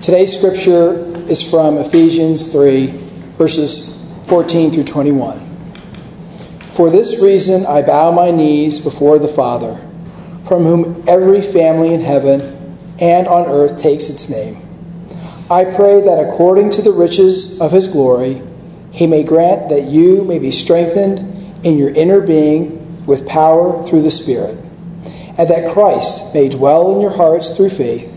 [0.00, 0.94] Today's scripture
[1.28, 2.86] is from Ephesians 3,
[3.36, 5.38] verses 14 through 21.
[6.72, 9.76] For this reason I bow my knees before the Father,
[10.48, 14.56] from whom every family in heaven and on earth takes its name.
[15.50, 18.40] I pray that according to the riches of his glory,
[18.92, 21.18] he may grant that you may be strengthened
[21.62, 24.56] in your inner being with power through the Spirit,
[25.36, 28.16] and that Christ may dwell in your hearts through faith,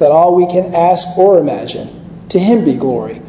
[0.00, 1.88] than all we can ask or imagine,
[2.30, 3.20] to him be glory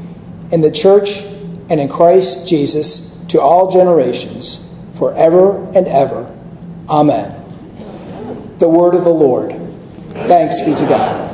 [0.52, 1.22] in the church
[1.70, 6.34] and in Christ Jesus to all generations, forever and ever.
[6.90, 7.36] Amen.
[8.58, 9.52] The word of the Lord.
[10.28, 11.28] Thanks be to God.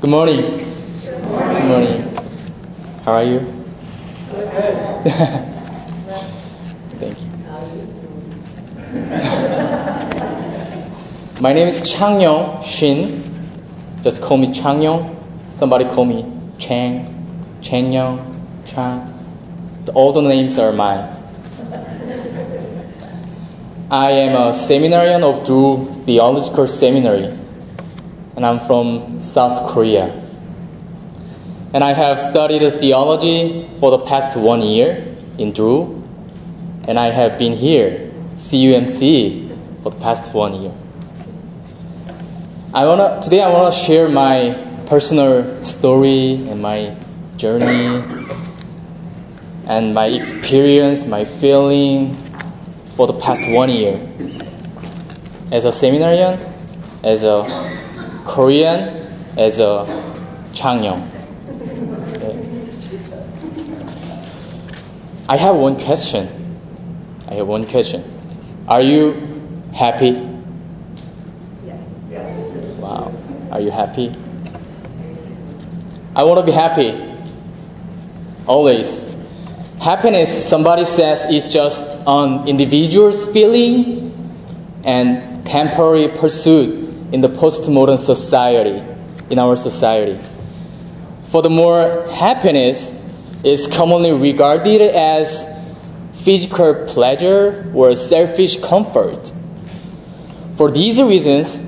[0.00, 0.42] Good morning.
[0.42, 2.02] Good morning.
[3.04, 3.40] How are you?
[6.98, 7.28] Thank you.
[11.40, 13.25] My name is Changyong Shin.
[14.06, 15.16] Just call me Changyong.
[15.52, 16.24] Somebody call me
[16.58, 17.10] Chang,
[17.60, 18.22] Changyong,
[18.64, 19.02] Chang.
[19.94, 21.10] All the names are mine.
[23.90, 27.36] I am a seminarian of Drew Theological Seminary,
[28.36, 30.14] and I'm from South Korea.
[31.74, 35.04] And I have studied theology for the past one year
[35.36, 36.00] in Drew,
[36.86, 40.72] and I have been here, CUMC, for the past one year.
[42.76, 44.52] I wanna today I wanna share my
[44.84, 46.94] personal story and my
[47.38, 48.04] journey
[49.66, 52.14] and my experience, my feeling
[52.94, 53.98] for the past one year
[55.50, 56.38] as a seminarian,
[57.02, 57.46] as a
[58.26, 59.08] Korean,
[59.38, 59.86] as a
[60.52, 61.00] Changyong.
[65.30, 66.28] I have one question.
[67.26, 68.04] I have one question.
[68.68, 69.16] Are you
[69.72, 70.36] happy?
[72.10, 72.46] Yes.
[72.78, 73.12] Wow.
[73.56, 74.12] Are you happy?
[76.14, 76.92] I want to be happy.
[78.46, 79.16] Always.
[79.80, 84.12] Happiness, somebody says, is just an individual's feeling
[84.84, 88.84] and temporary pursuit in the postmodern society,
[89.30, 90.22] in our society.
[91.24, 92.94] Furthermore, happiness
[93.42, 95.48] is commonly regarded as
[96.12, 99.32] physical pleasure or selfish comfort.
[100.56, 101.58] For these reasons,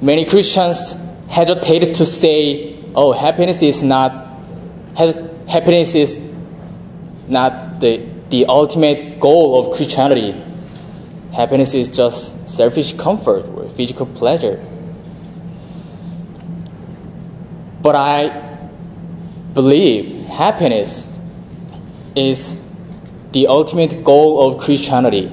[0.00, 1.00] many Christians
[1.34, 4.12] hesitate to say, "Oh, happiness is not
[5.48, 6.18] happiness is
[7.26, 8.00] not the,
[8.30, 10.34] the ultimate goal of Christianity.
[11.32, 14.60] Happiness is just selfish comfort or physical pleasure."
[17.82, 18.30] But I
[19.54, 21.04] believe happiness
[22.14, 22.60] is
[23.32, 25.30] the ultimate goal of Christianity.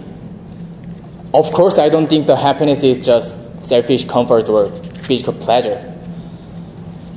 [1.34, 4.68] Of course, I don't think the happiness is just selfish comfort or
[5.06, 5.91] physical pleasure.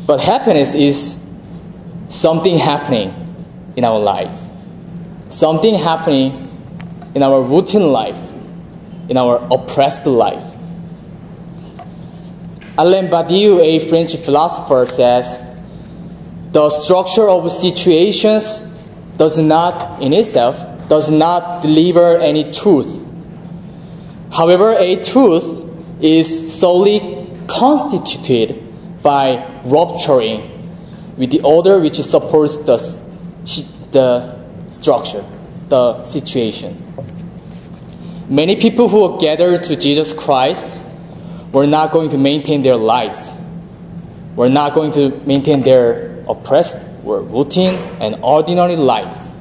[0.07, 1.21] But happiness is
[2.09, 3.15] something happening
[3.77, 4.49] in our lives,
[5.29, 6.41] something happening
[7.15, 8.21] in our routine life,
[9.09, 10.45] in our oppressed life.
[12.77, 15.41] Alain Badiou, a French philosopher, says
[16.53, 18.59] the structure of situations
[19.17, 23.11] does not, in itself, does not deliver any truth.
[24.33, 25.63] However, a truth
[26.01, 28.64] is solely constituted
[29.05, 30.51] by rupturing
[31.19, 32.79] with the order which supports the,
[33.93, 34.35] the
[34.71, 35.23] structure,
[35.69, 36.81] the situation.
[38.29, 40.81] Many people who were gathered to Jesus Christ
[41.53, 43.35] were not going to maintain their lives,
[44.37, 49.37] were not going to maintain their oppressed or routine and ordinary lives.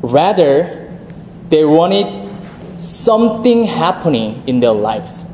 [0.00, 0.90] Rather,
[1.50, 2.26] they wanted
[2.78, 5.24] something happening in their lives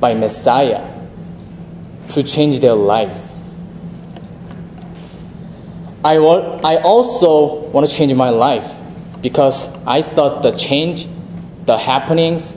[0.00, 0.95] by Messiah
[2.16, 3.34] to change their lives.
[6.02, 8.74] I, want, I also want to change my life
[9.20, 11.08] because I thought the change,
[11.66, 12.56] the happenings,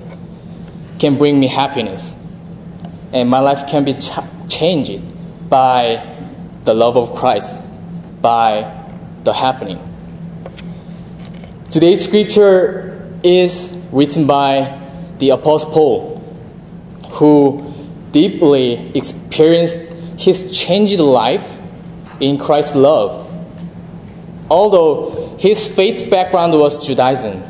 [0.97, 2.15] can bring me happiness.
[3.11, 4.11] And my life can be ch-
[4.47, 5.03] changed
[5.49, 6.07] by
[6.63, 7.61] the love of Christ,
[8.21, 8.81] by
[9.25, 9.77] the happening.
[11.69, 16.37] Today's scripture is written by the Apostle Paul,
[17.09, 17.68] who
[18.11, 19.77] deeply experienced
[20.19, 21.59] his changed life
[22.19, 23.25] in Christ's love.
[24.49, 27.43] Although his faith background was Judaism,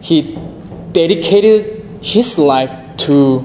[0.00, 0.38] he
[0.92, 3.44] dedicated his life to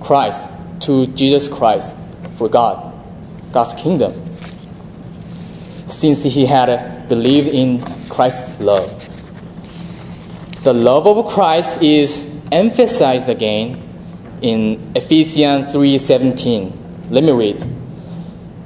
[0.00, 0.48] Christ,
[0.80, 1.96] to Jesus Christ,
[2.36, 2.92] for God,
[3.52, 4.12] God's kingdom,
[5.86, 9.04] since he had believed in Christ's love.
[10.64, 13.87] The love of Christ is emphasized again
[14.42, 16.72] in Ephesians 3:17.
[17.10, 17.64] Let me read.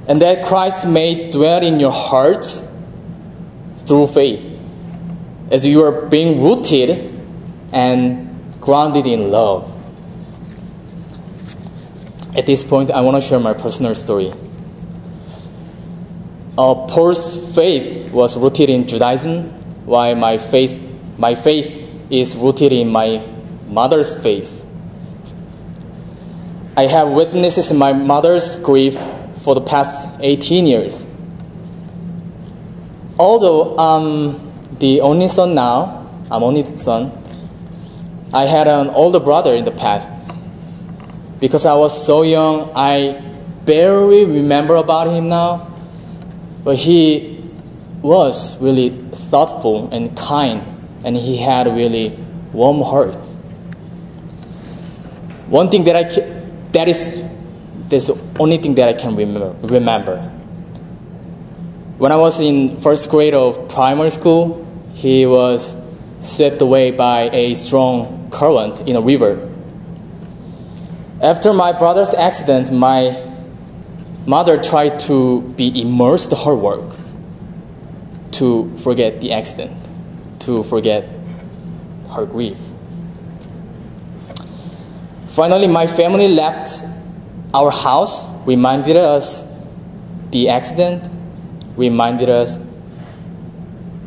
[0.08, 2.68] And that Christ may dwell in your hearts
[3.78, 4.58] through faith,
[5.50, 7.12] as you are being rooted
[7.72, 8.28] and
[8.60, 9.70] grounded in love.
[12.34, 14.32] At this point, I want to share my personal story.
[16.56, 19.44] Uh, Paul's faith was rooted in Judaism,
[19.86, 20.80] while my faith,
[21.18, 23.22] my faith is rooted in my
[23.68, 24.64] mother's faith.
[26.74, 28.98] I have witnessed my mother's grief
[29.42, 31.06] for the past 18 years.
[33.18, 37.12] Although I'm the only son now, I'm only son,
[38.32, 40.08] I had an older brother in the past.
[41.40, 43.20] Because I was so young, I
[43.66, 45.68] barely remember about him now.
[46.64, 47.44] But he
[48.00, 50.62] was really thoughtful and kind,
[51.04, 52.18] and he had a really
[52.54, 53.14] warm heart.
[55.48, 56.31] One thing that I
[56.72, 57.22] that is
[57.88, 59.54] the only thing that I can remember.
[59.66, 60.18] remember.
[61.98, 65.76] When I was in first grade of primary school, he was
[66.20, 69.48] swept away by a strong current in a river.
[71.20, 73.28] After my brother's accident, my
[74.26, 76.96] mother tried to be immersed in her work
[78.32, 79.76] to forget the accident,
[80.40, 81.08] to forget
[82.10, 82.71] her grief.
[85.32, 86.84] Finally, my family left
[87.54, 89.50] our house, reminded us
[90.30, 91.08] the accident,
[91.74, 92.58] reminded us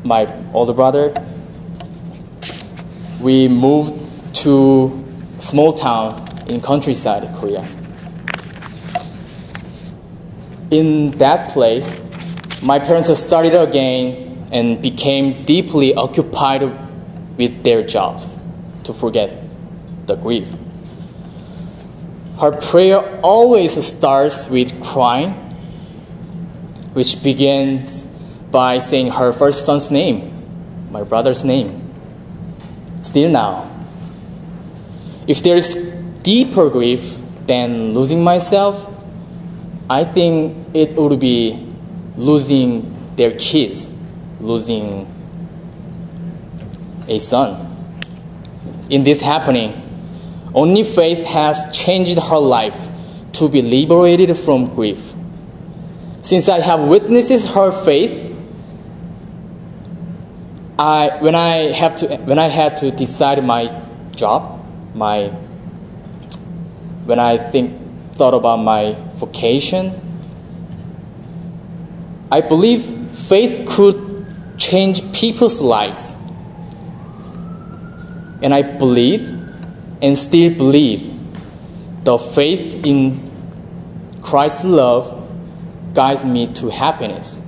[0.03, 1.11] my older brother.
[3.19, 5.03] We moved to
[5.35, 7.67] a small town in countryside Korea.
[10.69, 11.99] In that place,
[12.61, 16.61] my parents started again and became deeply occupied
[17.35, 18.37] with their jobs
[18.83, 19.33] to forget
[20.05, 20.53] the grief.
[22.39, 25.31] Her prayer always starts with crying,
[26.93, 28.05] which begins
[28.51, 30.31] by saying her first son's name,
[30.91, 31.81] my brother's name.
[33.01, 33.69] Still now.
[35.27, 35.75] If there is
[36.23, 37.15] deeper grief
[37.47, 38.91] than losing myself,
[39.89, 41.67] I think it would be
[42.17, 43.91] losing their kids,
[44.41, 45.07] losing
[47.07, 47.71] a son.
[48.89, 49.84] In this happening,
[50.55, 52.87] only faith has changed her life
[53.33, 55.13] to be liberated from grief.
[56.21, 58.33] Since I have witnessed her faith,
[60.79, 63.67] I, when, I have to, when I had to decide my
[64.15, 64.65] job,
[64.95, 65.27] my,
[67.05, 67.81] when I think,
[68.13, 69.91] thought about my vocation,
[72.31, 72.81] I believe
[73.11, 74.25] faith could
[74.57, 76.15] change people's lives.
[78.41, 79.34] And I believe
[80.05, 81.11] and still believe
[82.03, 83.19] the faith in
[84.21, 85.03] Christ's love
[85.95, 87.41] guides me to happiness.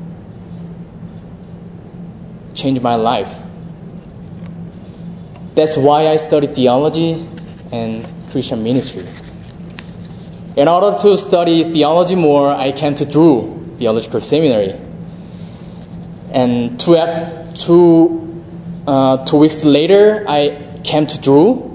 [2.55, 3.37] Changed my life.
[5.53, 7.23] That's why I studied theology
[7.71, 9.05] and Christian ministry.
[10.55, 14.81] In order to study theology more, I came to Drew Theological Seminary.
[16.31, 16.95] And two,
[17.53, 18.43] two,
[18.87, 21.66] uh, two weeks later, I came to Drew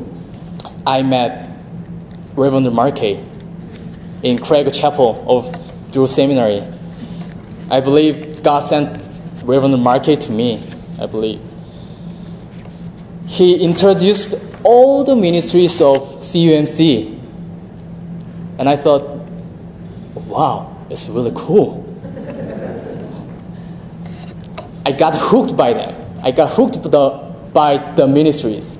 [0.87, 1.49] I met
[2.35, 3.25] Reverend Markey
[4.23, 6.63] in Craig Chapel of Drew Seminary.
[7.71, 9.01] I believe God sent
[9.45, 10.61] Reverend Markey to me,
[11.01, 11.41] I believe.
[13.27, 14.35] He introduced
[14.65, 17.19] all the ministries of CUMC.
[18.59, 19.17] And I thought,
[20.27, 21.81] wow, it's really cool.
[24.85, 25.95] I got hooked by them.
[26.25, 28.79] I got hooked by the ministries.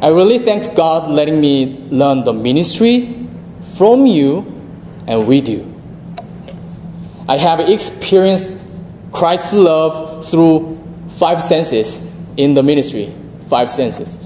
[0.00, 3.26] I really thank God letting me learn the ministry
[3.76, 4.40] from you
[5.06, 5.72] and with you.
[7.26, 8.66] I have experienced
[9.10, 10.76] Christ's love through
[11.16, 13.10] five senses in the ministry.
[13.48, 14.18] Five senses.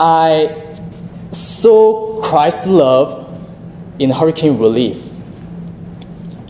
[0.00, 0.64] I
[1.30, 3.22] saw Christ's love
[4.00, 5.10] in hurricane relief.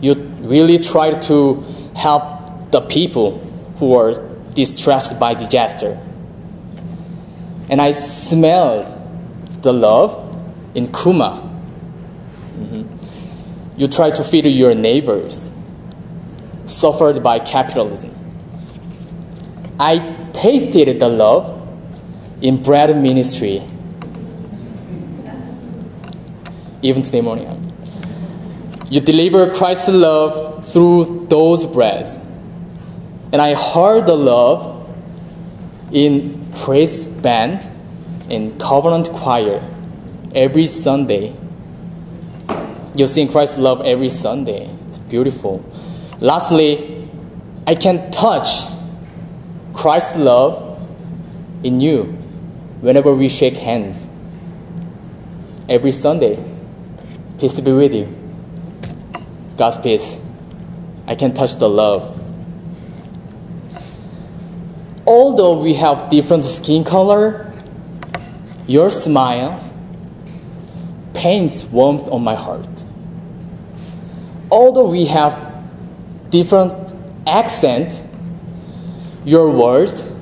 [0.01, 1.63] You really tried to
[1.95, 3.37] help the people
[3.77, 5.99] who were distressed by disaster
[7.69, 8.95] and I smelled
[9.61, 10.35] the love
[10.75, 11.43] in Kuma.
[12.57, 13.79] Mm-hmm.
[13.79, 15.51] you try to feed your neighbors
[16.65, 18.15] suffered by capitalism.
[19.79, 21.53] I tasted the love
[22.41, 23.61] in bread ministry
[26.81, 27.47] even today morning.
[28.89, 32.17] You deliver Christ's love through those breads.
[33.31, 34.87] And I heard the love
[35.91, 37.67] in praise band
[38.29, 39.63] and covenant choir
[40.35, 41.33] every Sunday.
[42.95, 44.69] You sing Christ's love every Sunday.
[44.87, 45.63] It's beautiful.
[46.19, 47.07] Lastly,
[47.65, 48.47] I can touch
[49.73, 50.79] Christ's love
[51.63, 52.03] in you
[52.81, 54.07] whenever we shake hands.
[55.69, 56.43] Every Sunday.
[57.39, 58.13] Peace be with you.
[59.57, 60.21] God's peace.
[61.05, 62.16] I can touch the love.
[65.07, 67.49] Although we have different skin color,
[68.67, 69.57] your smile
[71.13, 72.83] paints warmth on my heart.
[74.51, 75.41] Although we have
[76.29, 76.93] different
[77.25, 78.03] accent,
[79.23, 80.13] your words,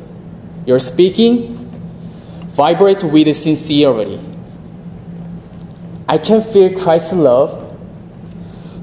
[0.68, 1.56] your speaking
[2.54, 4.20] vibrate with sincerity.
[6.08, 7.76] I can feel Christ's love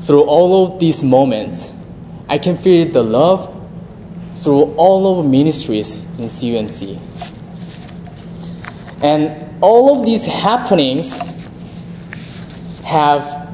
[0.00, 1.72] through all of these moments.
[2.28, 3.51] I can feel the love
[4.42, 6.98] through all of ministries in CUMC.
[9.00, 11.18] And all of these happenings
[12.84, 13.50] have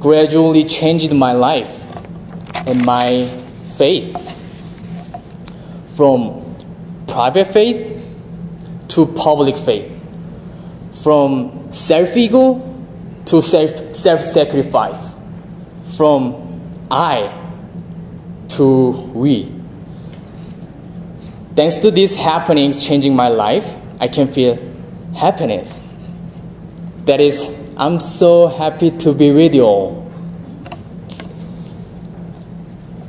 [0.00, 1.84] gradually changed my life
[2.66, 3.26] and my
[3.76, 4.12] faith
[5.94, 6.42] from
[7.06, 8.16] private faith
[8.88, 9.90] to public faith,
[11.02, 12.60] from self ego
[13.26, 15.14] to self sacrifice,
[15.96, 17.32] from I
[18.48, 19.53] to we.
[21.54, 24.58] Thanks to these happenings changing my life, I can feel
[25.14, 25.80] happiness.
[27.04, 30.12] That is, I'm so happy to be with you all.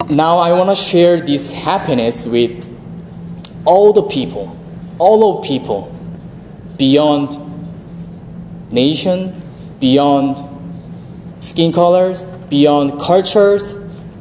[0.10, 2.70] Now I want to share this happiness with
[3.66, 4.56] all the people,
[5.00, 5.92] all of people,
[6.78, 7.36] beyond
[8.72, 9.42] nation,
[9.80, 10.38] beyond
[11.44, 13.74] skin colors, beyond cultures,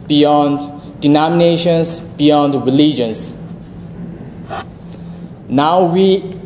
[0.07, 3.35] beyond denominations, beyond religions.
[5.55, 6.37] Now we,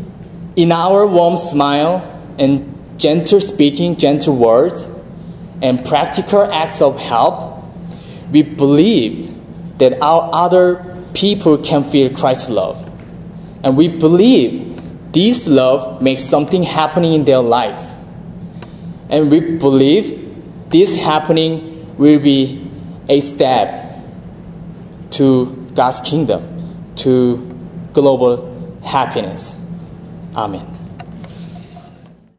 [0.55, 2.05] in our warm smile
[2.39, 2.61] and
[2.99, 4.91] gentle speaking, gentle words,
[5.63, 7.65] and practical acts of help,
[8.31, 9.35] we believe
[9.79, 10.85] that our other
[11.15, 12.85] people can feel Christ's love.
[13.65, 14.79] And we believe
[15.15, 17.97] this love makes something happening in their lives.
[19.09, 22.71] And we believe this happening will be
[23.09, 24.03] a step
[25.13, 26.43] to God's kingdom,
[26.97, 27.39] to
[27.95, 28.48] global
[28.89, 29.57] happiness.
[30.35, 30.78] Amen.